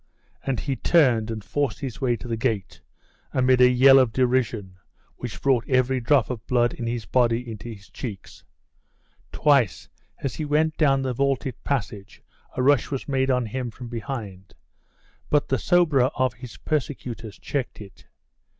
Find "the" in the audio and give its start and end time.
2.27-2.35, 11.03-11.13, 15.49-15.59